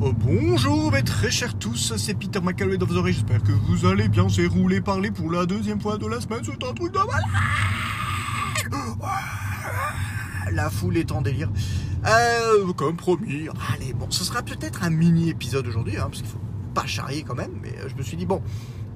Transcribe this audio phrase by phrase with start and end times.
[0.00, 3.86] Oh, bonjour mes très chers tous, c'est Peter McCalloway dans vos oreilles, j'espère que vous
[3.86, 6.92] allez bien, c'est roulé parler pour la deuxième fois de la semaine, c'est un truc
[6.92, 7.24] de malade.
[10.52, 11.50] La foule est en délire.
[12.06, 16.38] Euh, comme promis, allez, bon, ce sera peut-être un mini-épisode aujourd'hui, hein, parce qu'il faut
[16.74, 18.42] pas charrier quand même, mais euh, je me suis dit, bon,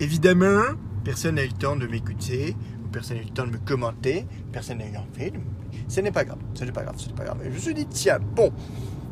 [0.00, 0.62] évidemment,
[1.04, 2.56] personne n'a eu le temps de m'écouter,
[2.92, 5.38] personne n'a eu le temps de me commenter, personne n'a eu envie de...
[5.86, 7.38] Ce n'est pas grave, ce n'est pas grave, ce n'est pas grave.
[7.42, 8.52] Et je me suis dit, tiens, bon,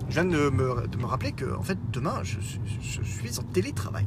[0.08, 4.06] je viens de me, rappeler que en fait demain je, suis- je en télétravail.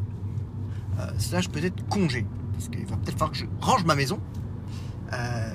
[1.00, 2.26] Euh, slash peut-être congé.
[2.54, 4.20] Parce qu'il va peut-être falloir que je range ma maison.
[5.14, 5.54] Euh,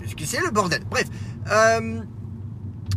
[0.00, 0.82] parce que c'est le bordel.
[0.90, 1.06] Bref.
[1.50, 2.02] Euh,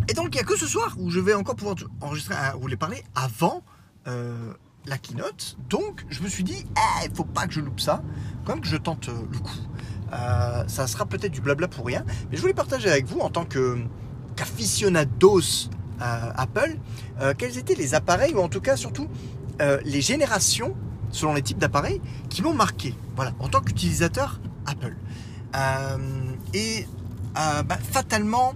[0.09, 2.67] et donc il n'y a que ce soir où je vais encore pouvoir enregistrer, vous
[2.67, 3.63] les parler avant
[4.07, 4.53] euh,
[4.85, 5.57] la keynote.
[5.69, 6.65] Donc je me suis dit,
[7.03, 8.01] il ne faut pas que je loupe ça.
[8.45, 9.57] Quand même que je tente euh, le coup.
[10.13, 12.03] Euh, ça sera peut-être du blabla pour rien.
[12.29, 13.77] Mais je voulais partager avec vous en tant que
[14.35, 15.69] qu'aficionados
[16.35, 16.77] Apple,
[17.21, 19.07] euh, quels étaient les appareils, ou en tout cas surtout
[19.61, 20.75] euh, les générations,
[21.11, 24.95] selon les types d'appareils, qui m'ont marqué, voilà, en tant qu'utilisateur Apple.
[25.55, 25.97] Euh,
[26.53, 26.87] et
[27.35, 28.53] bah, fatalement,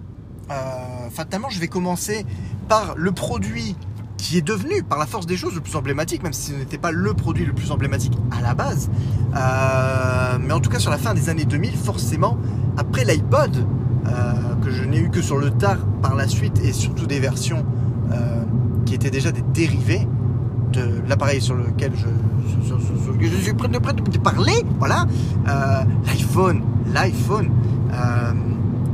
[1.11, 2.25] fatalement, je vais commencer
[2.67, 3.75] par le produit
[4.17, 6.77] qui est devenu, par la force des choses, le plus emblématique, même si ce n'était
[6.77, 8.89] pas le produit le plus emblématique à la base.
[9.33, 12.37] Mais en tout cas, sur la fin des années 2000, forcément,
[12.77, 13.65] après l'iPod,
[14.63, 17.65] que je n'ai eu que sur le tard par la suite et surtout des versions
[18.11, 18.15] euh,
[18.85, 20.07] qui étaient déjà des dérivés
[20.73, 22.07] de l'appareil sur lequel je,
[23.41, 24.63] suis prêt de, de parler.
[24.79, 25.05] Voilà,
[25.47, 26.61] Euh, l'iPhone,
[26.93, 27.49] l'iPhone.
[27.93, 28.31] euh,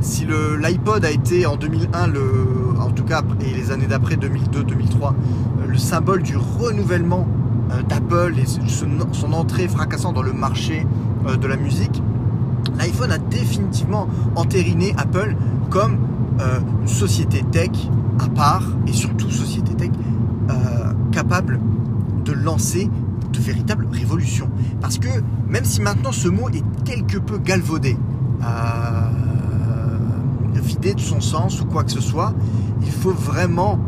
[0.00, 2.20] si le l'iPod a été en 2001 le,
[2.78, 5.14] en tout cas et les années d'après 2002, 2003,
[5.62, 7.26] euh, le symbole du renouvellement
[7.72, 10.86] euh, d'Apple et son, son entrée fracassante dans le marché
[11.26, 12.02] euh, de la musique
[12.78, 15.36] l'iPhone a définitivement entériné Apple
[15.70, 15.98] comme
[16.40, 17.70] euh, une société tech
[18.18, 19.90] à part et surtout société tech
[20.50, 21.60] euh, capable
[22.24, 22.90] de lancer
[23.32, 24.50] de véritables révolutions.
[24.80, 25.08] Parce que
[25.48, 27.96] même si maintenant ce mot est quelque peu galvaudé,
[28.42, 28.46] euh,
[30.62, 32.32] vidé de son sens ou quoi que ce soit,
[32.80, 33.78] il faut vraiment,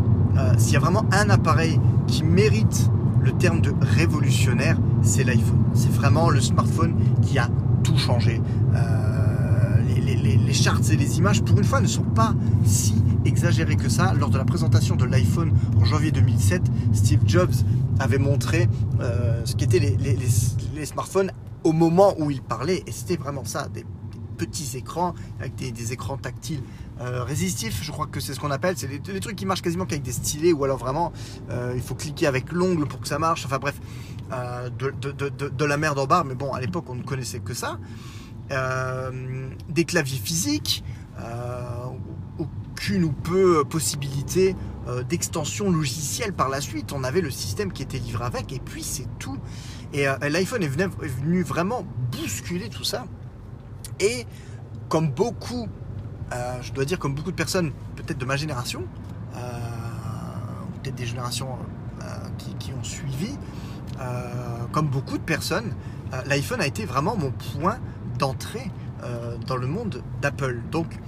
[0.59, 2.91] s'il y a vraiment un appareil qui mérite
[3.23, 5.63] le terme de révolutionnaire, c'est l'iPhone.
[5.73, 7.49] C'est vraiment le smartphone qui a
[7.87, 8.41] tout changé.
[8.75, 13.89] Euh, les, charts et les images, pour une fois, ne sont pas si exagérés que
[13.89, 14.15] ça.
[14.15, 17.53] Lors de la présentation de l'iPhone en janvier 2007, Steve Jobs
[17.99, 18.69] avait montré
[19.01, 21.31] euh, ce qu'étaient les, les- smartphones
[21.65, 22.83] au moment où il parlait.
[22.87, 23.85] Et c'était vraiment ça, des,
[24.37, 26.61] petits écrans avec des, écrans tactiles
[27.01, 28.75] euh, résistifs, je crois que c'est ce qu'on appelle.
[28.77, 31.13] C'est des, trucs qui marchent quasiment qu'avec des stylets ou alors vraiment
[31.75, 33.47] il faut cliquer avec l'ongle pour que ça marche.
[33.47, 33.81] Enfin bref,
[34.33, 37.79] euh, de, la merde en barre, mais bon, à l'époque on ne connaissait que ça.
[38.53, 40.85] Euh, des claviers physiques,
[41.21, 41.87] euh,
[42.39, 44.55] aucune ou peu possibilité
[45.09, 46.93] d'extension logicielle par la suite.
[46.93, 49.37] On avait le système qui était livré avec, et puis c'est tout.
[49.93, 53.05] Et l'iPhone est venu, est venu vraiment bousculer tout ça.
[53.99, 54.27] Et
[54.89, 55.67] comme beaucoup,
[56.61, 58.85] je dois dire comme beaucoup de personnes, peut-être de ma génération,
[59.35, 59.41] euh,
[60.83, 61.59] peut-être des générations
[62.59, 63.37] qui, ont suivi,
[64.73, 65.73] comme beaucoup de personnes,
[66.13, 67.79] euh, l'iPhone a été vraiment mon point
[68.19, 68.71] d'entrée
[69.03, 70.61] euh, dans le monde d'Apple.
[70.71, 70.99] Donc,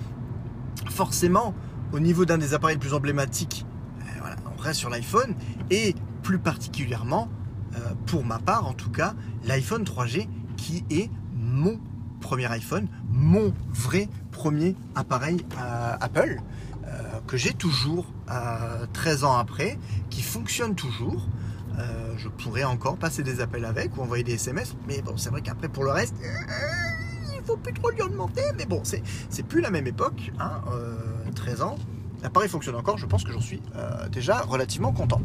[0.90, 1.54] forcément,
[1.92, 3.64] au niveau d'un des appareils les plus emblématiques,
[4.00, 5.34] euh, on reste sur l'iPhone
[5.70, 7.28] et plus particulièrement,
[7.76, 11.78] euh, pour ma part en tout cas, l'iPhone 3G qui est mon
[12.20, 16.40] premier iPhone, mon vrai premier appareil euh, Apple
[16.86, 19.78] euh, que j'ai toujours euh, 13 ans après,
[20.10, 21.28] qui fonctionne toujours.
[21.78, 25.30] Euh, je pourrais encore passer des appels avec ou envoyer des SMS, mais bon, c'est
[25.30, 28.42] vrai qu'après pour le reste, euh, il faut plus trop lui en demander.
[28.56, 29.02] Mais bon, c'est
[29.44, 30.96] plus la même époque, hein, euh,
[31.34, 31.76] 13 ans.
[32.22, 35.20] L'appareil fonctionne encore, je pense que j'en suis euh, déjà relativement content.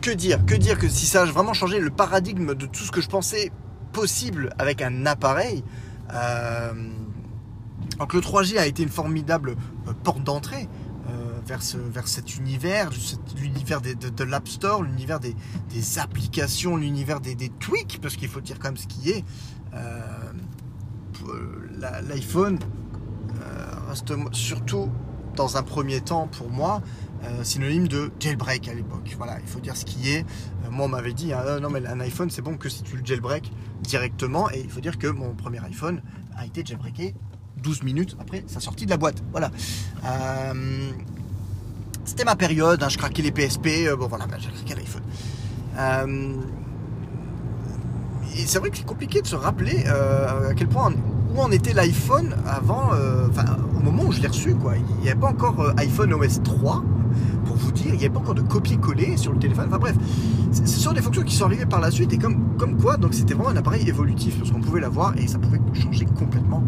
[0.00, 2.92] Que, dire Que dire que si ça a vraiment changé le paradigme de tout ce
[2.92, 3.50] que je pensais
[3.92, 5.64] possible avec un appareil,
[7.98, 9.56] donc le 3G a été une formidable
[10.02, 10.68] porte d'entrée
[11.46, 12.90] vers, vers cet univers,
[13.36, 15.34] l'univers de, de l'App Store, l'univers des,
[15.70, 19.24] des applications, l'univers des, des tweaks, parce qu'il faut dire quand même ce qui est.
[19.74, 20.00] Euh,
[21.28, 22.58] euh, L'iPhone
[23.40, 24.90] euh, reste surtout
[25.36, 26.82] dans un premier temps pour moi
[27.42, 29.14] synonyme de jailbreak à l'époque.
[29.16, 30.26] Voilà, il faut dire ce qui est.
[30.70, 33.04] Moi, on m'avait dit, hein, non, mais un iPhone, c'est bon que si tu le
[33.04, 34.50] jailbreak directement.
[34.50, 36.02] Et il faut dire que mon premier iPhone
[36.36, 37.14] a été jailbreaké
[37.62, 39.22] 12 minutes après sa sortie de la boîte.
[39.32, 39.50] Voilà.
[42.04, 45.02] C'était ma période, hein, je craquais les PSP, euh, bon voilà, bah, j'ai craqué l'iPhone.
[48.36, 50.92] Et c'est vrai que c'est compliqué de se rappeler euh, à quel point
[51.34, 53.44] où en était l'iPhone avant, euh, enfin
[53.76, 54.74] au moment où je l'ai reçu quoi.
[54.76, 56.84] Il n'y avait pas encore iPhone OS 3,
[57.46, 59.66] pour vous dire, il n'y avait pas encore de copier-coller sur le téléphone.
[59.68, 59.96] Enfin bref,
[60.52, 63.14] ce sont des fonctions qui sont arrivées par la suite et comme, comme quoi, donc
[63.14, 66.64] c'était vraiment un appareil évolutif parce qu'on pouvait l'avoir et ça pouvait changer complètement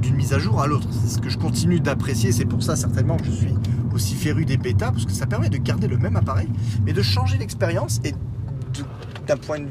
[0.00, 0.86] d'une mise à jour à l'autre.
[0.92, 2.32] C'est ce que je continue d'apprécier.
[2.32, 3.54] C'est pour ça certainement que je suis
[3.98, 6.48] aussi féru des bêtas parce que ça permet de garder le même appareil
[6.84, 8.14] mais de changer l'expérience et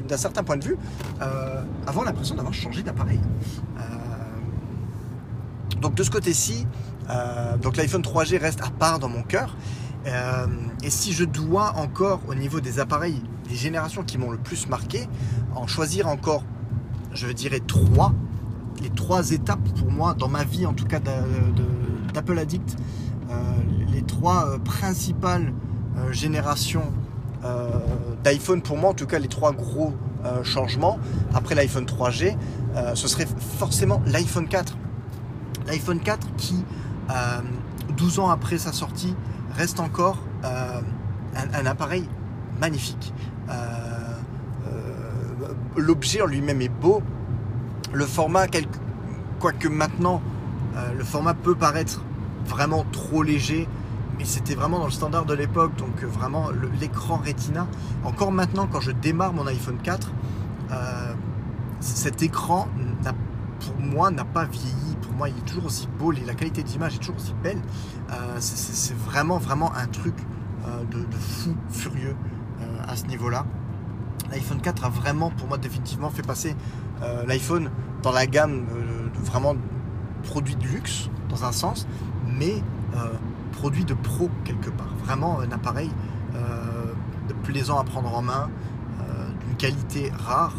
[0.06, 0.76] d'un certain point de vue,
[1.20, 3.20] euh, avoir l'impression d'avoir changé d'appareil.
[3.78, 3.80] Euh,
[5.80, 6.66] donc de ce côté-ci,
[7.10, 9.56] euh, donc l'iPhone 3G reste à part dans mon cœur.
[10.82, 14.66] Et si je dois encore, au niveau des appareils, des générations qui m'ont le plus
[14.66, 15.06] marqué,
[15.54, 16.44] en choisir encore,
[17.12, 18.14] je dirais trois,
[18.80, 20.98] les trois étapes pour moi, dans ma vie en tout cas
[22.14, 22.76] d'Apple Addict,
[24.08, 25.52] trois principales
[26.10, 26.92] générations
[28.24, 29.94] d'iPhone pour moi, en tout cas les trois gros
[30.42, 30.98] changements,
[31.34, 32.36] après l'iPhone 3G,
[32.94, 33.28] ce serait
[33.58, 34.76] forcément l'iPhone 4.
[35.68, 36.64] L'iPhone 4 qui
[37.98, 39.14] 12 ans après sa sortie,
[39.56, 40.80] reste encore euh,
[41.54, 42.04] un, appareil
[42.60, 43.12] magnifique.
[43.50, 47.02] Euh, euh, l'objet en lui-même est beau.
[47.92, 48.46] Le format,
[49.40, 50.22] quoique maintenant,
[50.96, 52.04] le format peut paraître
[52.46, 53.66] vraiment trop léger,
[54.18, 56.50] mais c'était vraiment dans le standard de l'époque, donc vraiment
[56.80, 57.66] l'écran Retina.
[58.04, 60.10] Encore maintenant, quand je démarre mon iPhone 4,
[61.80, 62.68] cet écran
[63.60, 64.88] pour moi n'a pas vieilli
[65.18, 67.60] moi, il est toujours aussi beau, la qualité d'image est toujours aussi belle.
[68.10, 70.14] Euh, c'est vraiment, vraiment un truc
[70.66, 72.14] euh, de, fou, furieux
[72.60, 73.44] euh, à ce niveau-là.
[74.30, 76.54] L'iPhone 4 a vraiment, pour moi, définitivement fait passer
[77.26, 77.70] l'iPhone
[78.02, 79.54] dans la gamme de vraiment
[80.24, 81.86] produits de luxe, dans un sens,
[82.26, 82.62] mais
[83.58, 84.94] produit de pro quelque part.
[85.04, 85.90] Vraiment un appareil
[87.42, 88.50] plaisant à prendre en main,
[89.40, 90.54] d'une qualité rare,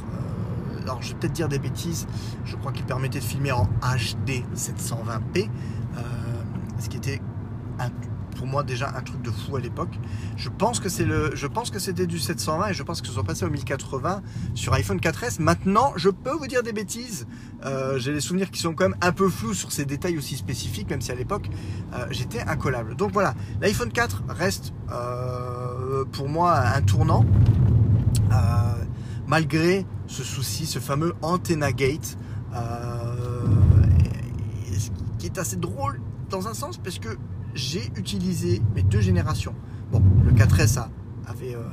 [0.90, 2.08] alors je vais peut-être dire des bêtises,
[2.46, 5.48] je crois qu'il permettait de filmer en HD 720p,
[5.98, 6.02] euh,
[6.80, 7.22] ce qui était
[8.40, 10.00] pour moi déjà un truc de fou à l'époque.
[10.38, 13.08] Je pense que c'est le, je pense que c'était du 720 et je pense que
[13.10, 14.22] sont passés au 1080
[14.56, 15.42] sur iPhone 4S.
[15.42, 17.28] Maintenant, je peux vous dire des bêtises.
[17.66, 20.38] Euh, j'ai des souvenirs qui sont quand même un peu flous sur ces détails aussi
[20.38, 21.50] spécifiques, même si à l'époque
[21.94, 22.96] euh, j'étais incollable.
[22.96, 24.74] Donc voilà, l'iPhone 4 reste
[26.14, 27.26] pour moi un tournant
[29.30, 32.18] malgré ce souci, ce fameux Antenna Gate,
[32.56, 33.20] euh,
[35.20, 37.10] qui est assez drôle dans un sens parce que
[37.54, 39.56] j'ai utilisé mes deux générations.
[39.92, 40.80] Bon, le 4S
[41.28, 41.64] avait, euh,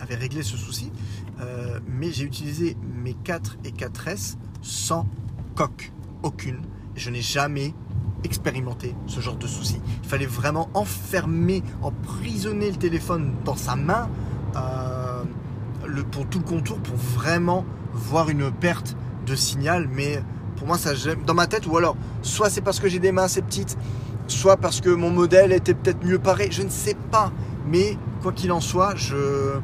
[0.00, 0.92] avait réglé ce souci,
[1.40, 5.06] euh, mais j'ai utilisé mes 4 et 4S sans
[5.54, 5.92] coque,
[6.22, 6.60] aucune.
[6.96, 7.74] Je n'ai jamais
[8.24, 9.80] expérimenté ce genre de souci.
[10.02, 14.08] Il fallait vraiment enfermer, emprisonner le téléphone dans sa main
[16.10, 18.96] pour tout le contour pour vraiment voir une perte
[19.26, 19.88] de signal.
[19.92, 20.22] Mais
[20.56, 20.92] pour moi, ça
[21.26, 23.76] dans ma tête, ou alors soit c'est parce que j'ai des mains assez petites,
[24.30, 27.32] soit parce que mon modèle était peut-être mieux paré, je ne sais pas.
[27.66, 29.58] Mais quoi qu'il en soit, je,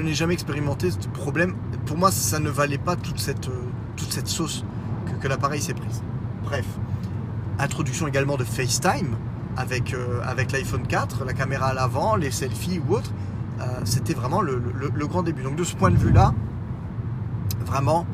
[0.00, 1.54] n'ai jamais expérimenté ce problème.
[1.86, 3.48] Pour moi, ça ne valait pas toute cette,
[4.10, 4.64] cette sauce
[5.20, 6.02] que, l'appareil s'est prise.
[6.44, 6.66] Bref,
[7.58, 9.16] introduction également de FaceTime
[9.56, 10.20] avec, euh,
[10.52, 13.12] l'iPhone 4, la caméra à l'avant, les selfies ou autres.
[13.60, 14.60] Euh, c'était vraiment le,
[15.06, 15.42] grand début.
[15.42, 16.32] Donc de ce point de vue-là,
[17.64, 18.06] vraiment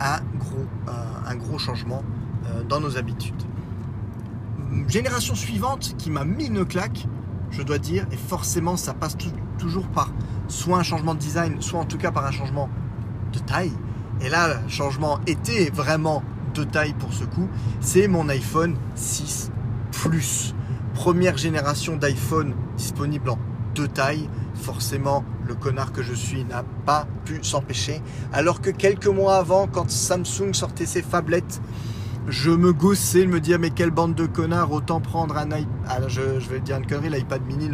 [0.00, 2.02] un gros, euh, changement
[2.46, 3.42] euh, dans nos habitudes.
[4.88, 7.06] Génération suivante qui m'a mis une claque,
[7.50, 9.16] je dois dire, et forcément ça passe
[9.58, 10.12] toujours par
[10.48, 12.68] soit un changement de design, soit en tout cas par un changement
[13.32, 13.72] de taille.
[14.20, 16.22] Et là, le changement était vraiment
[16.54, 17.48] de taille pour ce coup.
[17.80, 19.50] C'est mon iPhone 6
[19.92, 20.54] Plus.
[20.94, 23.38] Première génération d'iPhone disponible en
[23.74, 28.02] deux tailles forcément, le connard que je suis n'a pas pu s'empêcher.
[28.32, 31.60] Alors que quelques mois avant, quand Samsung sortait ses phablettes,
[32.28, 35.66] je me gaussais, je me disais, mais quelle bande de connards, autant prendre un iPad.
[35.88, 36.20] Ah, je,
[36.50, 37.70] vais dire une connerie, l'iPad mini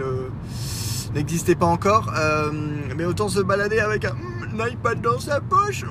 [1.15, 2.13] n'existait pas encore.
[2.17, 2.51] Euh,
[2.97, 4.15] mais autant se balader avec un,
[4.69, 5.85] iPad dans sa poche.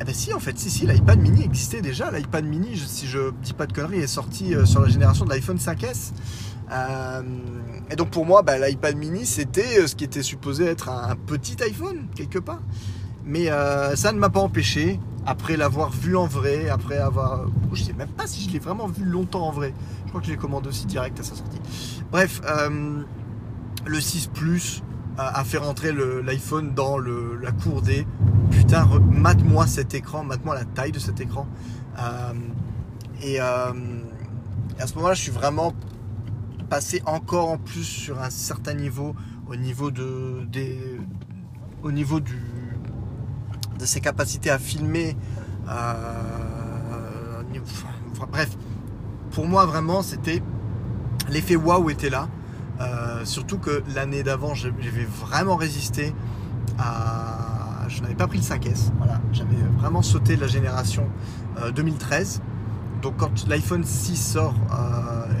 [0.00, 2.10] Eh ben si, en fait, si, si, l'iPad mini existait déjà.
[2.10, 5.30] L'iPad mini, si je dis pas de conneries, est sorti euh, sur la génération de
[5.30, 6.12] l'iPhone 5S.
[6.72, 7.22] Euh,
[7.90, 11.56] et donc pour moi, bah, l'iPad mini, c'était ce qui était supposé être un, petit
[11.62, 12.62] iPhone, quelque part.
[13.26, 13.48] Mais
[13.94, 17.46] ça ne m'a pas empêché, après l'avoir vu en vrai, après avoir...
[17.72, 19.74] Je sais même pas si je l'ai vraiment vu longtemps en vrai.
[20.04, 21.60] Je crois que je l'ai commandé aussi direct à sa sortie.
[22.10, 22.40] Bref,
[23.86, 24.82] le 6 Plus
[25.18, 28.06] a fait rentrer l'iPhone dans la cour des...
[28.50, 31.46] Putain, mate-moi cet écran, mate-moi la taille de cet écran.
[33.22, 33.72] et à
[34.86, 35.74] ce moment-là, je suis vraiment
[36.70, 39.14] passer encore en plus sur un certain niveau
[39.48, 40.78] au niveau de des,
[41.82, 42.38] au niveau du
[43.80, 45.16] de ses capacités à filmer
[45.68, 46.04] euh,
[48.30, 48.50] bref
[49.30, 50.42] pour moi vraiment c'était
[51.30, 52.28] l'effet waouh était là.
[52.80, 56.14] Euh, surtout que l'année d'avant, j'avais vraiment résisté
[56.78, 57.86] à.
[57.88, 58.92] Je n'avais pas pris le 5S.
[58.98, 61.06] Voilà, j'avais vraiment sauté la génération
[61.74, 62.40] 2013.
[62.40, 64.54] Euh, Donc quand l'iPhone 6 sort,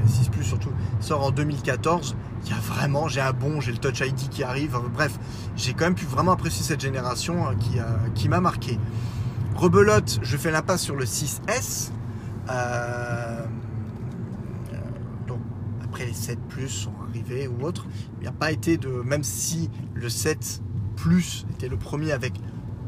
[0.06, 3.78] 6 Plus surtout, sort en 2014, il y a vraiment, j'ai un bon, j'ai le
[3.78, 4.78] Touch ID qui arrive.
[4.92, 5.18] Bref,
[5.56, 7.78] j'ai quand même pu vraiment apprécier cette génération hein, qui,
[8.14, 8.78] qui m'a marqué.
[9.54, 11.90] Rebelote, je fais l'impasse sur le 6S.
[12.50, 13.44] Euh,
[15.26, 15.40] donc
[15.84, 17.86] après les 7 Plus sont arrivés ou autres,
[18.18, 18.88] il n'y a pas été de.
[18.88, 20.62] Même si le 7
[20.96, 22.34] Plus était le premier avec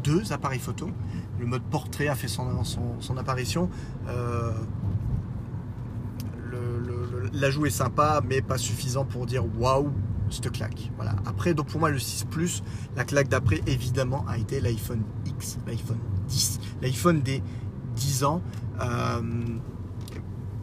[0.02, 0.90] deux appareils photo,
[1.38, 3.68] le mode portrait a fait son, son, apparition.
[4.08, 4.52] Euh,
[7.32, 9.90] L'ajout est sympa, mais pas suffisant pour dire waouh,
[10.30, 10.90] cette claque.
[10.96, 11.14] Voilà.
[11.26, 12.62] Après, donc pour moi, le 6 Plus,
[12.96, 15.98] la claque d'après, évidemment, a été l'iPhone X, l'iPhone
[16.28, 17.42] 10, l'iPhone des
[17.96, 18.42] 10 ans.
[18.80, 19.20] Euh,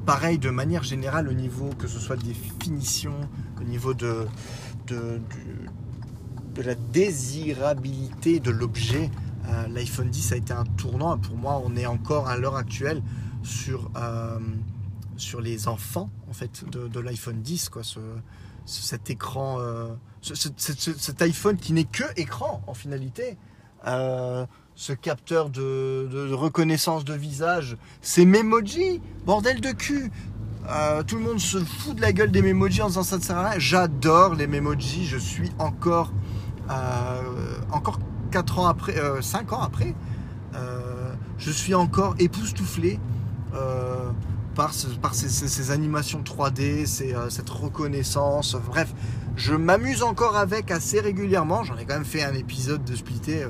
[0.06, 3.20] pareil, de manière générale, au niveau que ce soit des finitions,
[3.60, 4.26] au niveau de,
[4.88, 5.22] de,
[6.56, 9.10] de, la désirabilité de l'objet,
[9.48, 11.18] euh, l'iPhone 10 a été un tournant.
[11.18, 13.02] Pour moi, on est encore à l'heure actuelle
[13.44, 14.40] sur, euh,
[15.16, 17.84] sur les enfants en fait de, l'iPhone 10, quoi.
[17.84, 18.00] Ce,
[18.66, 19.58] cet écran,
[20.22, 23.38] cet iPhone qui n'est que écran en finalité
[24.80, 30.10] ce capteur de, reconnaissance de visage, c'est Memoji, bordel de cul.
[30.70, 33.60] Euh, tout le monde se fout de la gueule des Memoji en disant ça à.
[33.60, 36.14] J'adore les Memoji, je suis encore,
[36.70, 37.22] euh,
[37.74, 38.00] encore
[38.32, 39.94] 4 ans après, 5 euh, ans après,
[41.38, 43.00] je suis encore époustouflé
[45.02, 46.86] par, ces, animations 3D,
[47.30, 48.58] cette reconnaissance.
[48.68, 48.94] Bref,
[49.38, 51.64] je m'amuse encore avec assez régulièrement.
[51.64, 53.44] J'en ai quand même fait un épisode de Splitté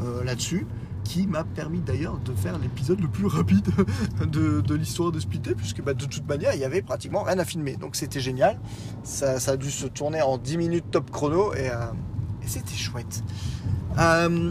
[0.00, 0.66] euh, là-dessus
[1.02, 3.68] qui m'a permis d'ailleurs de faire l'épisode le plus rapide
[4.26, 7.44] de, l'histoire de Splitté, puisque bah, de toute manière, il y avait pratiquement rien à
[7.44, 7.76] filmer.
[7.76, 8.58] Donc c'était génial.
[9.02, 11.86] Ça, a dû se tourner en 10 minutes top chrono et, euh,
[12.46, 13.22] c'était chouette.
[13.98, 14.50] Euh,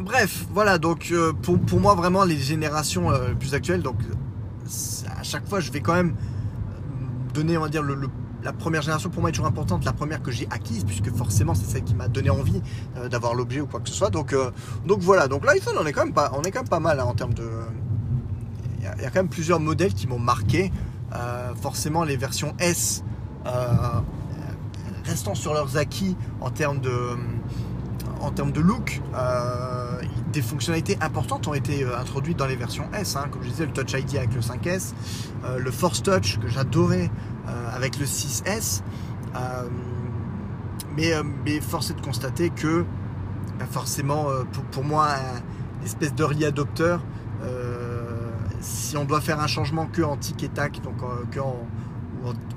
[0.00, 3.98] bref, voilà, donc pour, moi, vraiment, les générations plus actuelles, donc
[5.26, 6.14] chaque fois, je vais quand même
[7.34, 8.08] donner, on va dire, le,
[8.42, 11.54] la première génération pour moi est toujours importante, la première que j'ai acquise, puisque forcément
[11.54, 12.62] c'est celle qui m'a donné envie
[12.96, 14.10] euh, d'avoir l'objet ou quoi que ce soit.
[14.10, 14.50] Donc, euh,
[14.86, 17.00] donc voilà, donc l'iPhone on est quand même pas, on est quand même pas mal
[17.00, 17.48] hein, en termes de.
[18.78, 20.70] Il y, a, quand même plusieurs modèles qui m'ont marqué.
[21.12, 23.02] Euh, forcément les versions S
[25.04, 27.16] restant sur leurs acquis en termes de
[28.20, 29.00] en termes de look,
[30.36, 33.16] des fonctionnalités importantes ont été introduites dans les versions S.
[33.16, 33.28] Hein.
[33.30, 34.92] comme je disais, le Touch ID avec le 5S,
[35.58, 37.10] le Force Touch que j'adorais
[37.48, 38.82] euh, avec le 6S.
[39.36, 39.68] Euh,
[40.96, 42.84] mais, euh, mais force est de constater que
[43.58, 44.26] bah, forcément,
[44.72, 45.08] pour, moi,
[45.80, 47.02] une espèce d'early adopteur,
[48.60, 50.96] si on doit faire un changement que en tic et tac, donc
[51.30, 51.66] que en,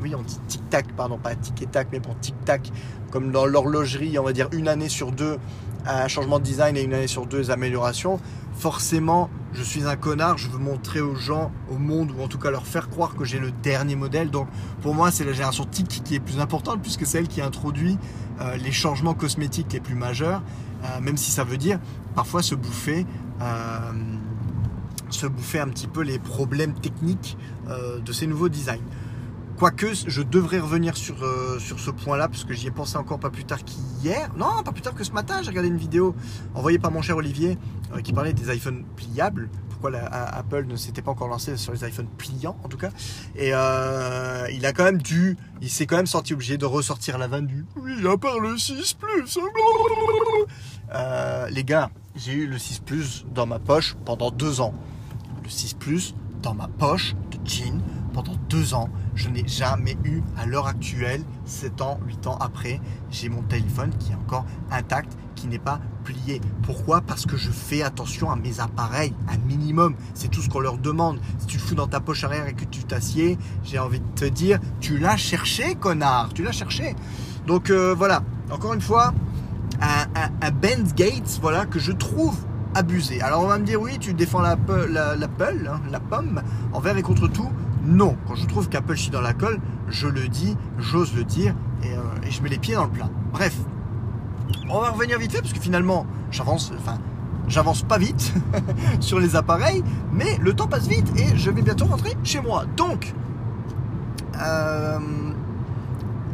[0.01, 2.71] oui, en tic-tac, pardon, pas tic et tac, mais bon, tic-tac,
[3.11, 5.37] comme dans l'horlogerie, on va dire une année sur deux,
[5.85, 8.19] un changement de design et une année sur deux améliorations,
[8.59, 12.37] forcément, je suis un connard, je veux montrer aux gens, au monde, ou en tout
[12.37, 14.29] cas leur faire croire que j'ai le dernier modèle.
[14.29, 14.47] Donc
[14.81, 17.97] pour moi, c'est la génération TIC qui est plus importante, puisque c'est elle qui introduit
[18.41, 20.43] euh, les changements cosmétiques les plus majeurs,
[20.83, 21.79] euh, même si ça veut dire
[22.15, 23.05] parfois se bouffer.
[23.41, 23.91] Euh,
[25.09, 27.35] se bouffer un petit peu les problèmes techniques
[27.67, 28.83] de ces nouveaux designs.
[29.59, 33.19] Quoique, je devrais revenir sur, euh, sur ce point-là, parce que j'y ai pensé encore
[33.19, 34.29] pas plus tard qu'hier.
[34.37, 36.15] Non, pas plus tard que ce matin, j'ai regardé une vidéo
[36.55, 37.57] envoyée par mon cher Olivier
[37.93, 39.49] euh, qui parlait des iPhones pliables.
[39.69, 42.91] Pourquoi Apple ne s'était pas encore lancé sur les iPhones pliants, en tout cas.
[43.35, 47.17] Et euh, il a quand même dû, il s'est quand même senti obligé de ressortir
[47.17, 49.39] la vanne du Oui, à part le 6 Plus.
[51.51, 54.73] les gars, j'ai eu le 6 Plus dans ma poche pendant deux ans.
[55.43, 57.81] Le 6 Plus dans ma poche de jean
[58.13, 58.89] pendant deux ans.
[59.19, 62.79] Je n'ai jamais eu, à l'heure actuelle, 7 ans, 8 ans après,
[63.11, 66.39] j'ai mon téléphone qui est encore intact, qui n'est pas plié.
[66.63, 67.01] Pourquoi?
[67.01, 69.95] Parce que je fais attention à mes appareils, un minimum.
[70.13, 71.19] C'est tout ce qu'on leur demande.
[71.37, 74.07] Si tu le fous dans ta poche arrière et que tu t'assieds, j'ai envie de
[74.15, 76.95] te dire, tu l'as cherché, connard, tu l'as cherché.
[77.45, 79.13] Donc euh, voilà, encore une fois,
[79.81, 82.37] un, un, Benz Gates, voilà, que je trouve
[82.73, 83.19] abusé.
[83.19, 84.57] Alors on va me dire, oui, tu défends la,
[84.87, 87.49] la, la, hein, la pomme envers et contre tout.
[87.83, 91.55] Non, quand je trouve qu'Apple chie dans la colle, je le dis, j'ose le dire
[91.85, 93.09] euh, et, je mets les pieds dans le plat.
[93.31, 93.55] Bref,
[94.69, 96.97] on va revenir vite fait parce que finalement, j'avance, enfin,
[97.47, 98.33] j'avance pas vite
[98.99, 102.65] sur les appareils, mais le temps passe vite et je vais bientôt rentrer chez moi.
[102.75, 103.13] Donc,
[104.41, 104.99] euh,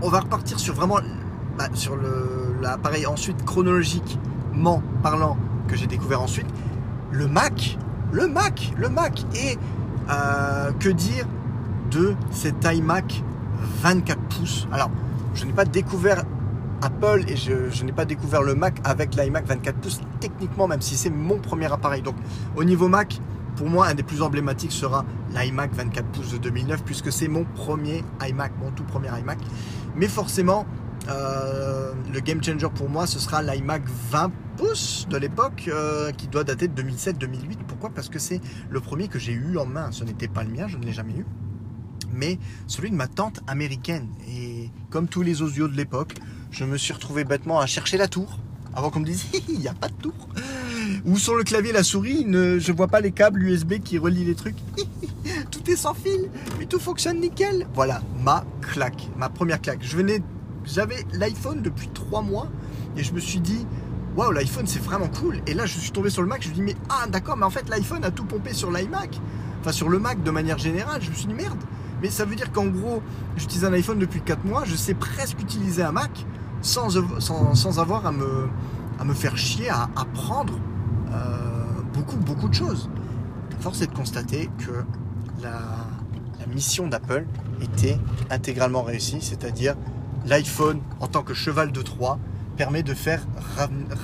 [0.01, 0.99] on va repartir sur vraiment
[1.57, 1.97] bah, sur
[2.61, 5.37] l'appareil ensuite chronologiquement parlant
[5.67, 6.47] que j'ai découvert ensuite,
[7.11, 7.77] le Mac,
[8.11, 9.57] le Mac, le Mac et
[10.09, 11.25] euh, que dire
[11.91, 13.23] de cet iMac
[13.81, 14.67] 24 pouces?
[14.71, 14.89] Alors,
[15.33, 16.23] je n'ai pas découvert
[16.81, 20.95] Apple et je, n'ai pas découvert le Mac avec l'iMac 24 pouces techniquement, même si
[20.95, 22.01] c'est mon premier appareil.
[22.01, 22.15] Donc,
[22.55, 23.19] au niveau Mac,
[23.55, 27.43] pour moi, un des plus emblématiques sera l'iMac 24 pouces de 2009, puisque c'est mon
[27.43, 29.37] premier iMac, mon tout premier iMac.
[29.95, 30.65] Mais forcément,
[31.07, 36.27] euh, le game changer pour moi, ce sera l'iMac 20 pouces de l'époque, euh, qui
[36.27, 37.57] doit dater de 2007-2008.
[37.67, 37.89] Pourquoi?
[37.89, 39.91] Parce que c'est le premier que j'ai eu en main.
[39.91, 41.25] Ce n'était pas le mien, je ne l'ai jamais eu.
[42.13, 44.07] Mais celui de ma tante américaine.
[44.27, 46.15] Et comme tous les osios de l'époque,
[46.51, 48.39] je me suis retrouvé bêtement à chercher la tour.
[48.73, 50.13] Avant qu'on me dise, il n'y a pas de tour.
[51.05, 54.25] Ou sur le clavier, la souris, ne, je vois pas les câbles USB qui relient
[54.25, 54.57] les trucs.
[55.51, 57.67] tout est sans fil, mais tout fonctionne nickel.
[57.73, 59.79] Voilà, ma claque, ma première claque.
[59.81, 60.21] Je venais,
[60.65, 62.47] j'avais l'iPhone depuis trois mois
[62.97, 63.65] et je me suis dit,
[64.15, 65.41] waouh, l'iPhone c'est vraiment cool.
[65.47, 67.37] Et là, je suis tombé sur le Mac, je me suis dit, mais ah, d'accord,
[67.37, 69.19] mais en fait, l'iPhone a tout pompé sur l'iMac.
[69.61, 71.01] Enfin, sur le Mac de manière générale.
[71.01, 71.59] Je me suis dit, merde.
[72.01, 73.01] Mais ça veut dire qu'en gros,
[73.37, 76.25] j'utilise un iPhone depuis 4 mois, je sais presque utiliser un Mac
[76.61, 78.47] sans, sans, avoir à me,
[78.99, 80.59] à me faire chier, à apprendre
[81.11, 81.45] euh,
[81.93, 82.89] beaucoup, beaucoup de choses.
[83.59, 84.83] Force est de constater que
[85.41, 85.61] la,
[86.53, 87.25] mission d'Apple
[87.59, 87.97] était
[88.29, 89.75] intégralement réussie, c'est-à-dire
[90.25, 92.19] l'iPhone en tant que cheval de Troie
[92.57, 93.21] permet de faire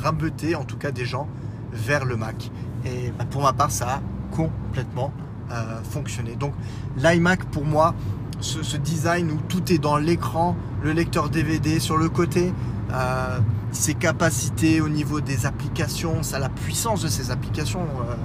[0.03, 1.27] rabeter en tout cas des gens
[1.71, 2.51] vers le Mac.
[2.85, 4.01] Et bah, pour ma part, ça a
[4.31, 5.11] complètement
[5.51, 6.35] euh, fonctionné.
[6.35, 6.53] Donc
[6.97, 7.93] l'iMac pour moi,
[8.39, 12.53] ce, design où tout est dans l'écran, le lecteur DVD sur le côté,
[12.91, 13.39] euh,
[13.71, 17.81] ses capacités au niveau des applications, ça, la puissance de ces applications.
[17.81, 18.15] Euh,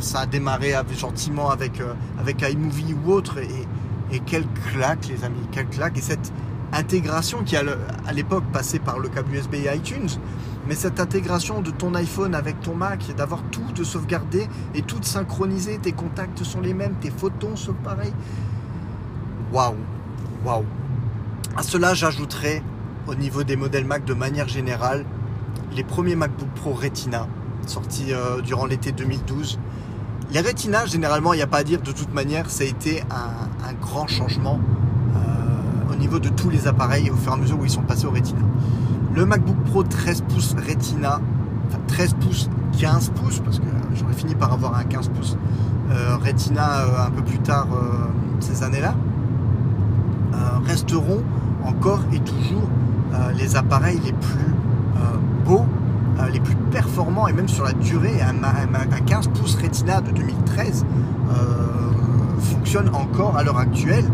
[0.00, 1.82] ça a démarré gentiment avec,
[2.20, 3.38] avec iMovie ou autre.
[3.38, 3.66] Et,
[4.12, 5.98] et quelle claque, les amis, quelle claque.
[5.98, 6.32] Et cette
[6.72, 10.08] intégration qui, à l'époque, passait par le câble USB et iTunes,
[10.66, 14.98] mais cette intégration de ton iPhone avec ton Mac, d'avoir tout de sauvegardé et tout
[14.98, 18.14] de synchronisé, tes contacts sont les mêmes, tes photos sont pareilles.
[19.52, 19.76] Waouh,
[20.44, 20.64] waouh.
[21.56, 22.62] À cela, j'ajouterai
[23.06, 25.04] au niveau des modèles Mac de manière générale,
[25.74, 27.26] les premiers MacBook Pro Retina
[27.68, 29.58] sortis euh, durant l'été 2012.
[30.30, 33.02] Les Retina, généralement, il n'y a pas à dire, de toute manière, ça a été
[33.10, 34.60] un, grand changement
[35.98, 38.10] niveau de tous les appareils au fur et à mesure où ils sont passés au
[38.10, 38.40] Retina.
[39.14, 41.20] Le MacBook Pro 13 pouces Retina,
[41.68, 45.36] enfin 13 pouces, 15 pouces, parce que j'aurais fini par avoir un 15 pouces
[45.90, 47.68] euh, Retina un peu plus tard
[48.40, 48.94] ces années-là,
[50.66, 51.22] resteront
[51.64, 52.68] encore et toujours
[53.14, 54.54] euh, les appareils les plus
[54.96, 55.00] euh,
[55.44, 55.64] beaux,
[56.20, 58.20] euh, les plus performants et même sur la durée.
[58.20, 60.84] Un, 15 pouces Retina de 2013
[62.40, 64.04] fonctionne encore à l'heure actuelle.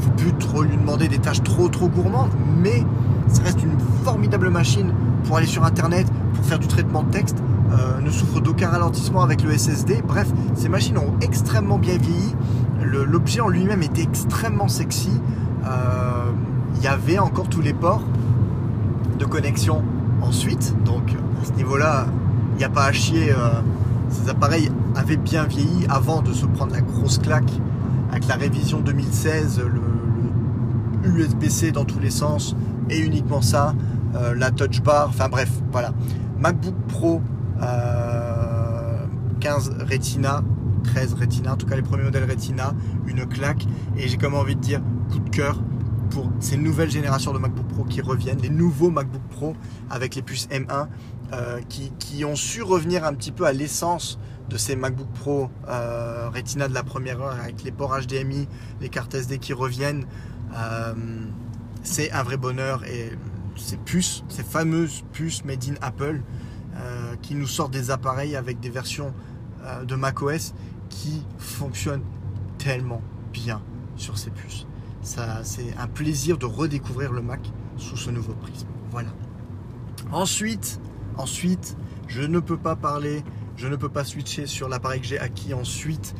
[0.00, 2.30] Faut plus trop lui demander des tâches trop trop gourmandes,
[2.62, 2.84] mais
[3.28, 4.92] ça reste une formidable machine
[5.24, 7.36] pour aller sur internet, pour faire du traitement de texte,
[8.02, 10.02] ne souffre d'aucun ralentissement avec le SSD.
[10.06, 12.34] Bref, ces machines ont extrêmement bien vieilli.
[12.82, 15.20] L'objet en lui-même était extrêmement sexy
[16.80, 18.02] il y avait encore tous les ports
[19.18, 19.82] de connexion
[20.22, 20.74] ensuite.
[20.84, 22.06] Donc à ce niveau-là,
[22.54, 23.30] il n'y a pas à chier.
[23.32, 23.60] Euh,
[24.08, 27.52] ces appareils avaient bien vieilli avant de se prendre la grosse claque
[28.10, 29.80] avec la révision 2016, le,
[31.18, 32.54] USB-C dans tous les sens
[32.90, 33.74] et uniquement ça,
[34.14, 35.92] euh, la touch bar, enfin bref, voilà.
[36.38, 37.22] MacBook Pro
[39.40, 40.42] 15 euh, Retina,
[40.84, 42.74] 13 Retina, en tout cas les premiers modèles Retina,
[43.06, 45.62] une claque et j'ai comme envie de dire coup de cœur
[46.10, 49.54] pour ces nouvelles générations de MacBook Pro qui reviennent, les nouveaux MacBook Pro
[49.88, 50.88] avec les puces M1
[51.32, 54.18] euh, qui, ont su revenir un petit peu à l'essence
[54.50, 58.48] de ces MacBook Pro euh, Retina de la première heure avec les ports HDMI,
[58.80, 60.06] les cartes SD qui reviennent.
[60.54, 60.94] Euh,
[61.82, 63.12] c'est un vrai bonheur et
[63.56, 66.20] ces puces, ces fameuses puces made in Apple
[67.20, 69.12] qui nous sortent des appareils avec des versions
[69.86, 70.54] de macOS
[70.88, 72.04] qui fonctionnent
[72.58, 73.60] tellement bien
[73.96, 74.66] sur ces puces
[75.02, 77.40] c'est un plaisir de redécouvrir le Mac
[77.76, 78.68] sous ce nouveau prisme.
[78.90, 79.10] Voilà.
[80.12, 80.80] Ensuite,
[81.16, 81.76] ensuite,
[82.08, 83.22] je ne peux pas parler,
[83.60, 86.14] je ne peux pas switcher sur l'appareil que j'ai acquis ensuite.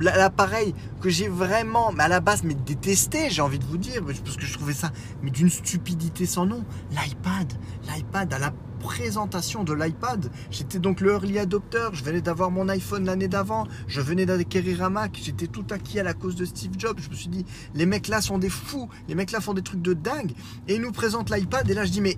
[0.00, 4.02] L'appareil que j'ai vraiment, mais à la base, mais détesté, j'ai envie de vous dire,
[4.04, 4.90] parce que je trouvais ça,
[5.22, 6.64] mais d'une stupidité sans nom.
[6.90, 7.52] L'iPad,
[7.94, 10.32] l'iPad à la présentation de l'iPad.
[10.50, 14.82] J'étais donc le early adopter, je venais d'avoir mon iPhone l'année d'avant, je venais d'acquérir
[14.82, 16.98] un Mac, j'étais tout acquis à la cause de Steve Jobs.
[16.98, 19.62] Je me suis dit, les mecs là sont des fous, les mecs là font des
[19.62, 20.32] trucs de dingue.
[20.66, 22.16] Et ils nous présentent l'iPad, et là je dis, mais,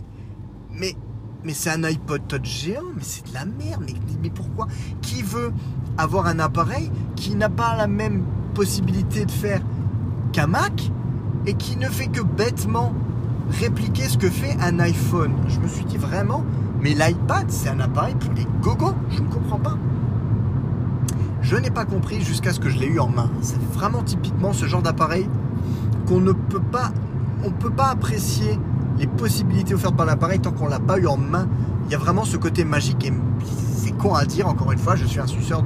[0.72, 0.96] mais,
[1.44, 3.84] mais c'est un iPod Touch géant, mais c'est de la merde,
[4.22, 4.66] mais, pourquoi?
[5.02, 5.52] Qui veut
[5.98, 8.22] avoir un appareil qui n'a pas la même
[8.54, 9.60] possibilité de faire
[10.32, 10.90] qu'un Mac
[11.46, 12.92] et qui ne fait que bêtement
[13.60, 15.32] répliquer ce que fait un iPhone?
[15.48, 16.44] Je me suis dit vraiment,
[16.80, 18.94] mais l'iPad, c'est un appareil pour les gogos.
[19.10, 19.76] Je ne comprends pas.
[21.42, 23.30] Je n'ai pas compris jusqu'à ce que je l'ai eu en main.
[23.40, 25.28] C'est vraiment typiquement ce genre d'appareil
[26.08, 26.90] qu'on ne peut pas,
[27.44, 28.58] on peut pas apprécier
[28.98, 31.48] les possibilités offertes par l'appareil tant qu'on l'a pas eu en main.
[31.86, 33.12] Il y a vraiment ce côté magique et
[33.44, 34.48] c'est con à dire.
[34.48, 35.62] Encore une fois, je suis un suceur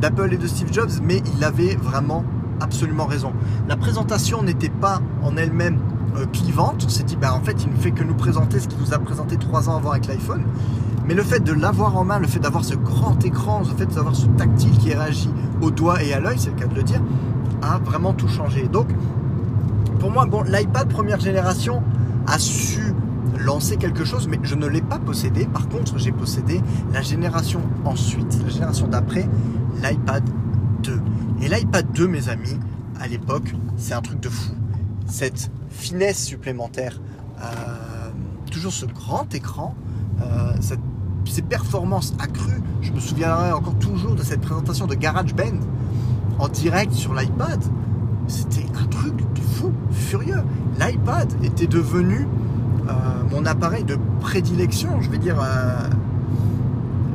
[0.00, 2.24] d'Apple et de Steve Jobs, mais il avait vraiment
[2.60, 3.32] absolument raison.
[3.68, 5.78] La présentation n'était pas en elle-même
[6.16, 6.82] euh, clivante.
[6.84, 8.94] On s'est dit, bah, en fait, il ne fait que nous présenter ce qu'il nous
[8.94, 10.42] a présenté trois ans avant avec l'iPhone.
[11.06, 13.86] Mais le fait de l'avoir en main, le fait d'avoir ce grand écran, le fait
[13.86, 15.30] d'avoir ce tactile qui réagit
[15.60, 17.00] au doigt et à l'œil, c'est le cas de le dire,
[17.60, 18.68] a vraiment tout changé.
[18.68, 18.88] Donc,
[19.98, 21.82] pour moi, bon, l'iPad première génération
[22.26, 22.94] a su
[23.38, 25.46] lancer quelque chose, mais je ne l'ai pas possédé.
[25.46, 26.60] Par contre, j'ai possédé
[26.92, 29.28] la génération ensuite, la génération d'après,
[29.82, 30.22] l'iPad
[30.82, 31.00] 2.
[31.42, 32.58] Et l'iPad 2, mes amis,
[33.00, 34.52] à l'époque, c'est un truc de fou.
[35.06, 37.00] Cette finesse supplémentaire,
[37.40, 37.44] euh,
[38.50, 39.74] toujours ce grand écran,
[40.22, 40.52] euh,
[41.24, 42.62] ces performances accrues.
[42.80, 45.58] Je me souviendrai encore toujours de cette présentation de GarageBand
[46.38, 47.62] en direct sur l'iPad.
[48.28, 50.42] C'était un truc de fou, furieux.
[50.78, 52.26] L'iPad était devenu
[52.88, 52.92] euh,
[53.30, 55.00] mon appareil de prédilection.
[55.00, 55.36] Je vais dire,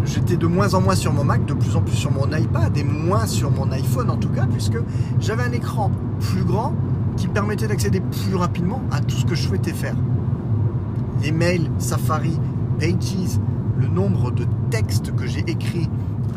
[0.06, 2.76] j'étais de moins en moins sur mon Mac, de plus en plus sur mon iPad
[2.78, 4.78] et moins sur mon iPhone en tout cas, puisque
[5.20, 6.74] j'avais un écran plus grand
[7.18, 9.96] qui permettait d'accéder plus rapidement à tout ce que je souhaitais faire.
[11.22, 12.40] Les mails, Safari,
[12.80, 13.40] Pages,
[13.80, 15.90] le nombre de textes que j'ai écrits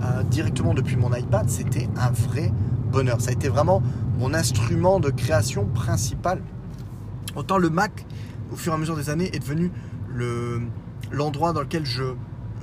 [0.03, 2.53] euh, directement depuis mon iPad, c'était un vrai
[2.91, 3.21] bonheur.
[3.21, 3.83] Ça a été vraiment
[4.19, 6.41] mon instrument de création principal.
[7.37, 8.07] Autant le Mac,
[8.53, 9.71] au fur et à mesure des années, est devenu
[11.13, 12.15] l'endroit dans lequel je,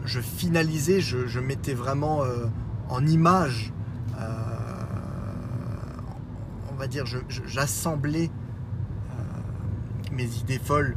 [0.06, 2.46] je finalisais, je, mettais vraiment euh,
[2.90, 3.74] en image,
[4.20, 4.24] euh,
[6.72, 7.06] on va dire,
[7.46, 8.30] j'assemblais
[10.12, 10.96] mes idées folles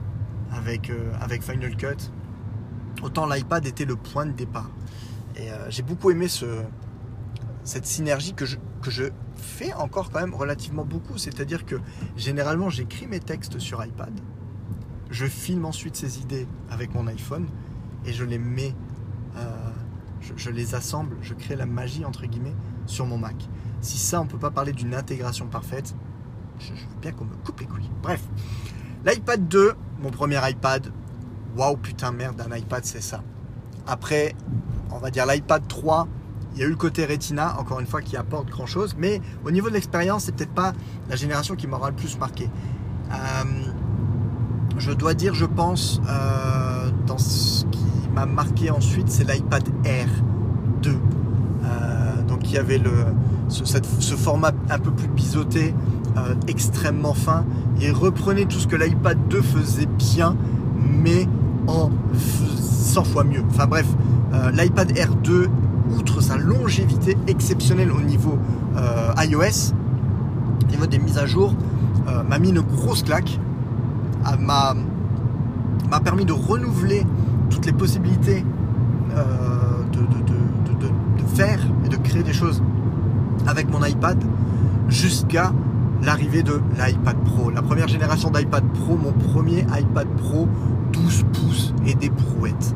[0.53, 2.11] avec, avec Final Cut
[3.03, 4.71] autant l'iPad était le point de départ.
[5.37, 6.47] Et euh, j'ai beaucoup aimé ce,
[7.65, 9.05] cette synergie que je, que je
[9.37, 11.19] fais encore quand même relativement beaucoup.
[11.19, 11.77] C'est-à-dire que
[12.17, 14.13] généralement j'écris mes textes sur iPad,
[15.11, 17.47] je filme ensuite ces idées avec mon iPhone
[18.07, 18.75] et je les mets,
[19.37, 19.71] euh,
[20.37, 22.55] je, les assemble, je crée la magie entre guillemets
[22.87, 23.37] sur mon Mac.
[23.81, 25.95] Si ça on peut pas parler d'une intégration parfaite,
[26.59, 27.91] je, je veux bien qu'on me coupe les couilles.
[28.03, 28.23] Bref,
[29.05, 30.93] l'iPad 2, mon premier iPad,
[31.57, 33.23] waouh putain merde, un iPad c'est ça.
[33.87, 34.35] Après,
[34.93, 36.07] on va dire l'iPad 3,
[36.55, 39.21] il y a eu le côté Retina, encore une fois, qui apporte grand chose, mais
[39.45, 40.73] au niveau de l'expérience, c'est peut-être pas
[41.09, 42.49] la génération qui m'aura le plus marqué.
[43.11, 43.15] Euh,
[44.79, 47.85] je dois dire, je pense, euh, dans ce qui
[48.15, 50.09] m'a marqué ensuite, c'est l'iPad Air
[50.83, 50.91] 2.
[50.91, 52.81] Euh, donc il y avait
[53.49, 55.75] ce, format un peu plus biseauté,
[56.49, 57.45] extrêmement fin,
[57.81, 60.37] et reprenait tout ce que l'iPad 2 faisait bien,
[60.77, 61.29] mais
[61.67, 63.43] en 100 fois mieux.
[63.51, 63.87] Enfin bref,
[64.53, 65.49] l'iPad Air 2,
[65.97, 68.39] outre sa longévité exceptionnelle au niveau
[68.77, 69.75] euh, iOS,
[70.65, 71.55] au niveau des mises à jour,
[72.09, 73.39] euh, m'a mis une grosse claque,
[74.39, 74.75] m'a
[76.05, 77.05] permis de renouveler
[77.51, 78.45] toutes les possibilités
[79.93, 82.63] de, de, faire et de créer des choses
[83.47, 84.23] avec mon iPad
[84.89, 85.53] jusqu'à
[86.03, 87.51] l'arrivée de l'iPad Pro.
[87.51, 90.49] La première génération d'iPad Pro, mon premier iPad Pro
[90.93, 92.75] 12 pouces et des brouettes.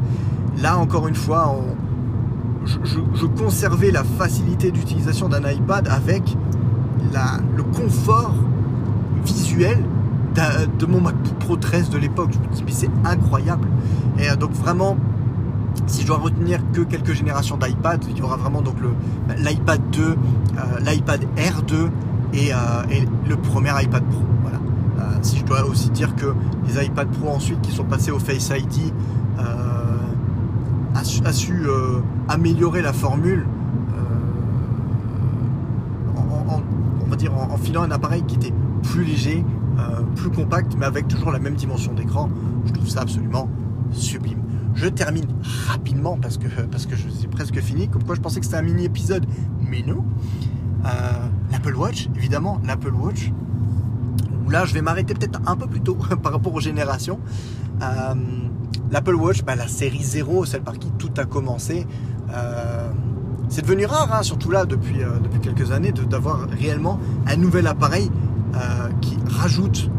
[0.62, 1.54] Là, encore une fois,
[2.64, 6.22] je, conservais la facilité d'utilisation d'un iPad avec
[7.56, 8.34] le confort
[9.24, 9.84] visuel
[10.78, 12.30] de mon MacBook Pro 13 de l'époque.
[12.32, 13.68] Je me dis, mais c'est incroyable.
[14.18, 14.96] Et euh, donc, vraiment,
[15.86, 18.76] si je dois retenir que quelques générations d'iPad, il y aura vraiment donc
[19.38, 20.14] l'iPad 2, euh,
[20.80, 21.88] l'iPad R2 euh,
[22.90, 24.22] et, le premier iPad Pro.
[24.42, 24.58] Voilà
[25.22, 26.34] si je dois aussi dire que
[26.66, 28.92] les iPad Pro ensuite qui sont passés au Face ID
[30.94, 33.46] euh, a su, euh, améliorer la formule
[36.16, 36.62] euh, en,
[37.04, 38.52] on va dire en, filant un appareil qui était
[38.82, 39.44] plus léger,
[40.14, 42.30] plus compact, mais avec toujours la même dimension d'écran.
[42.66, 43.48] Je trouve ça absolument
[43.90, 44.38] sublime.
[44.74, 45.26] Je termine
[45.68, 47.88] rapidement parce que, parce que je presque fini.
[47.88, 49.26] Comme quoi je pensais que c'était un mini épisode,
[49.60, 50.04] mais non.
[51.50, 53.32] L'Apple Watch, évidemment, l'Apple Watch
[54.50, 57.18] là je vais m'arrêter peut-être un peu plus tôt par rapport aux générations.
[57.82, 58.14] Euh,
[58.94, 61.84] L'Apple Watch, bah, la série 0, celle par qui tout a commencé,
[62.32, 62.88] euh,
[63.48, 67.66] c'est devenu rare, hein, surtout là depuis, euh, depuis quelques années, d'avoir réellement un nouvel
[67.66, 68.08] appareil
[69.00, 69.90] qui rajoute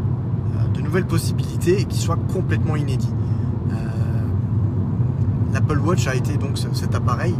[0.72, 3.12] de nouvelles possibilités et qui soit complètement inédit.
[5.52, 7.34] L'Apple Watch a été donc cet appareil.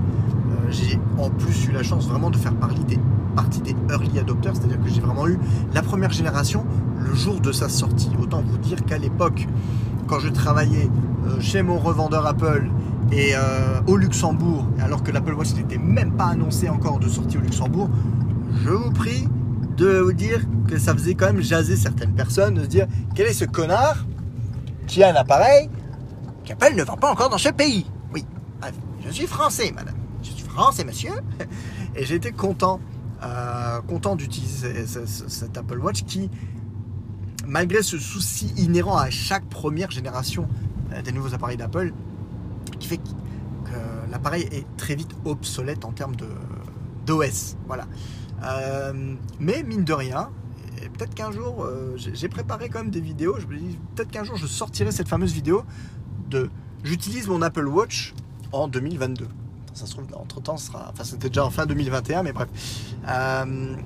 [0.69, 2.53] J'ai en plus eu la chance vraiment de faire
[2.87, 2.99] des,
[3.35, 5.39] partie des early adopters, c'est-à-dire que j'ai vraiment eu
[5.73, 6.67] la première génération
[6.99, 8.11] le jour de sa sortie.
[8.21, 9.49] Autant vous dire qu'à l'époque,
[10.07, 10.89] quand je travaillais
[11.27, 12.71] euh, chez mon revendeur Apple
[13.13, 17.39] Et euh, au Luxembourg, alors que l'Apple Watch n'était même pas annoncé encore de sortie
[17.39, 17.89] au Luxembourg,
[18.65, 19.29] je vous prie
[19.77, 23.27] de vous dire que ça faisait quand même jaser certaines personnes, de se dire quel
[23.27, 24.07] est ce connard
[24.87, 25.69] qui a un appareil
[26.45, 27.87] qu'Apple ne vend pas encore dans ce pays?
[28.13, 28.25] Oui,
[29.05, 29.97] je suis français, madame.
[30.23, 31.13] Je suis français, monsieur.
[31.97, 32.81] Et j'étais content,
[33.23, 36.31] euh, content d'utiliser cet Apple Watch qui,
[37.47, 40.49] malgré ce souci inhérent à chaque première génération
[40.93, 41.93] euh, des nouveaux appareils d'Apple,
[42.79, 43.03] qui fait que
[44.11, 46.15] l'appareil est très vite obsolète en termes
[47.07, 47.57] d'OS.
[47.67, 47.87] Voilà.
[48.45, 50.31] Euh, mais mine de rien,
[50.97, 53.39] peut-être qu'un jour, j'ai préparé quand même des vidéos.
[53.41, 55.65] Je me dis, peut-être qu'un jour, je sortirai cette fameuse vidéo
[56.29, 56.51] de
[56.85, 58.15] j'utilise mon Apple Watch
[58.53, 59.27] en 2022
[59.77, 60.89] ça se trouve, entre temps, sera.
[60.91, 62.49] Enfin, c'était déjà en fin 2021, mais bref.
[63.09, 63.77] Euh,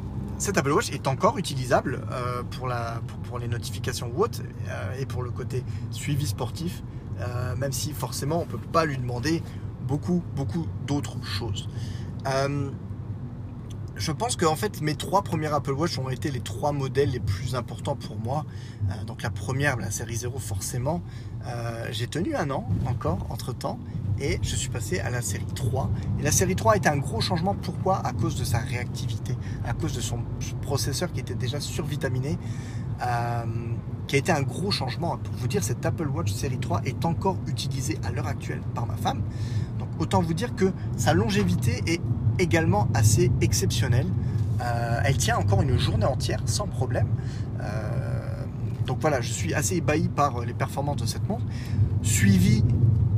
[0.41, 5.31] cet Apple Watch est encore utilisable euh, pour, les notifications ou euh, et pour le
[5.31, 6.83] côté suivi sportif,
[7.59, 9.43] même si forcément on ne peut pas lui demander
[9.87, 11.69] beaucoup, beaucoup d'autres choses.
[14.01, 17.11] Je pense que en fait mes trois premiers Apple Watch ont été les trois modèles
[17.11, 18.47] les plus importants pour moi.
[19.07, 21.03] donc la première, la série 0 forcément.
[21.91, 23.79] J'ai tenu un an encore entre temps
[24.21, 25.91] et je suis passé à la série 3.
[26.19, 27.55] Et la série 3 a été un gros changement.
[27.55, 27.99] Pourquoi?
[28.07, 29.35] À cause de sa réactivité,
[29.65, 30.21] à cause de son
[30.63, 32.39] processeur qui était déjà survitaminé,
[33.03, 33.45] euh,
[34.07, 35.17] qui a été un gros changement.
[35.17, 38.87] Pour vous dire, cette Apple Watch série 3 est encore utilisée à l'heure actuelle par
[38.87, 39.23] ma femme.
[39.79, 42.01] Donc autant vous dire que sa longévité est
[42.41, 44.07] également assez exceptionnelle.
[44.61, 47.09] Euh, elle tient encore une journée entière sans problème.
[47.61, 48.45] Euh,
[48.87, 51.45] donc voilà, je suis assez ébahi par les performances de cette montre.
[52.03, 52.65] Suivi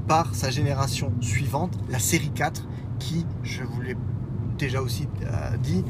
[0.06, 2.66] par sa génération suivante, la série 4,
[2.98, 3.96] qui, je vous l'ai
[4.58, 5.84] déjà aussi euh, dit,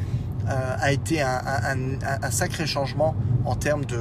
[0.46, 3.14] a été un, sacré changement
[3.44, 4.00] en termes de,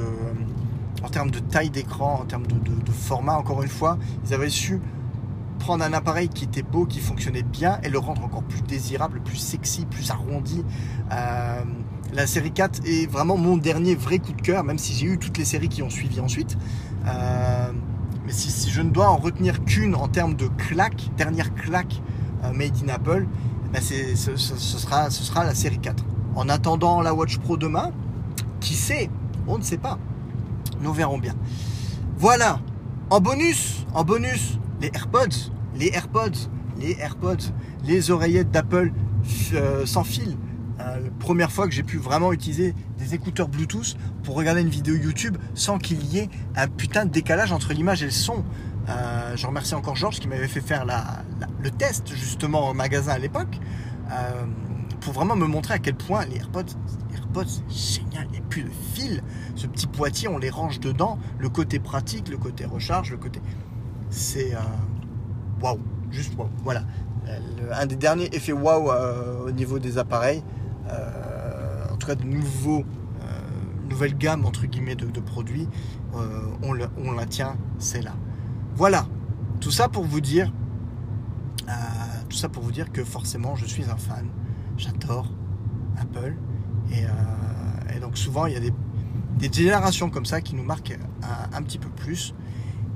[1.04, 3.36] en termes de taille d'écran, en termes de, format.
[3.36, 4.80] Encore une fois, ils avaient su
[5.62, 9.20] prendre un appareil qui était beau, qui fonctionnait bien, et le rendre encore plus désirable,
[9.22, 10.64] plus sexy, plus arrondi.
[11.12, 11.62] Euh,
[12.12, 15.18] la série 4 est vraiment mon dernier vrai coup de cœur, même si j'ai eu
[15.18, 16.58] toutes les séries qui ont suivi ensuite.
[18.24, 22.00] Mais si, je ne dois en retenir qu'une en termes de claque, dernière claque
[22.44, 23.26] euh, made in Apple,
[23.72, 26.04] ben ce, sera, ce sera la série 4.
[26.34, 27.90] En attendant la Watch Pro demain,
[28.60, 29.10] qui sait?
[29.46, 29.98] On ne sait pas.
[30.80, 31.34] Nous verrons bien.
[32.16, 32.60] Voilà.
[33.10, 37.52] En bonus, en bonus, les AirPods, les AirPods, les AirPods,
[37.84, 38.92] les oreillettes d'Apple
[39.54, 40.36] euh, sans fil.
[40.80, 44.96] Euh, première fois que j'ai pu vraiment utiliser des écouteurs Bluetooth pour regarder une vidéo
[44.96, 48.44] YouTube sans qu'il y ait un putain de décalage entre l'image et le son.
[48.88, 53.18] Euh, je remercie encore Georges qui m'avait fait faire le test justement au magasin à
[53.18, 53.60] l'époque
[55.00, 56.74] pour vraiment me montrer à quel point les AirPods,
[57.10, 59.22] les AirPods c'est génial, il n'y a plus de fil.
[59.54, 61.18] Ce petit boîtier, on les range dedans.
[61.38, 63.40] Le côté pratique, le côté recharge, le côté.
[64.12, 64.52] C'est.
[65.60, 65.80] Waouh!
[66.10, 66.50] Juste waouh!
[66.62, 66.84] Voilà.
[67.72, 68.92] un des derniers effets waouh
[69.46, 70.44] au niveau des appareils.
[70.90, 73.40] Euh, en tout cas de nouveaux, euh,
[73.88, 75.68] nouvelle gamme entre guillemets de, produits,
[76.14, 78.14] euh, on, la tient, c'est là.
[78.74, 79.06] Voilà,
[79.60, 80.52] tout ça pour vous dire,
[82.28, 84.26] tout ça pour vous dire que forcément je suis un fan,
[84.76, 85.30] j'adore
[85.98, 86.34] Apple
[86.90, 87.04] et,
[88.00, 91.78] donc souvent il y a des, générations comme ça qui nous marquent un, un petit
[91.78, 92.34] peu plus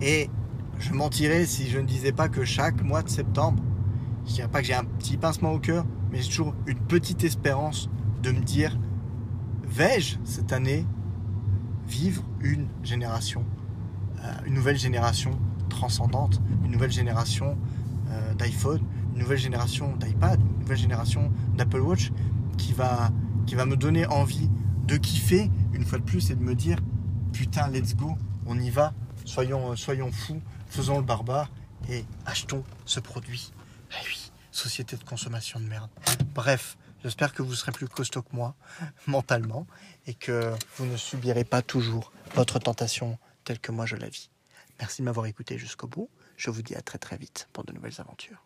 [0.00, 0.30] et
[0.78, 3.62] je mentirais si je ne disais pas que chaque mois de septembre,
[4.26, 7.24] je dirais pas que j'ai un petit pincement au cœur, mais j'ai toujours une petite
[7.24, 7.88] espérance
[8.22, 8.78] de me dire
[9.64, 10.86] vais-je cette année
[11.86, 13.44] vivre une génération,
[14.24, 17.56] euh, une nouvelle génération transcendante, une nouvelle génération
[18.10, 18.80] euh, d'iPhone,
[19.14, 22.12] une nouvelle génération d'iPad, une nouvelle génération d'Apple Watch
[22.56, 23.10] qui va,
[23.46, 24.50] qui va me donner envie
[24.86, 26.78] de kiffer une fois de plus et de me dire
[27.32, 28.92] putain let's go, on y va,
[29.24, 30.40] soyons, euh, soyons fous,
[30.76, 31.50] faisons le barbare
[31.88, 33.50] et achetons ce produit.
[33.92, 35.90] Eh oui société de consommation de merde.
[36.34, 38.54] Bref, j'espère que vous serez plus costaud que moi
[39.06, 39.66] mentalement
[40.06, 44.30] et que vous ne subirez pas toujours votre tentation telle que moi je la vis.
[44.80, 46.08] Merci de m'avoir écouté jusqu'au bout.
[46.36, 48.45] Je vous dis à très très vite pour de nouvelles aventures.